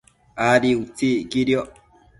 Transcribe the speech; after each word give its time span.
Adi 0.47 0.71
utsi 0.81 1.09
iquidioc 1.23 1.69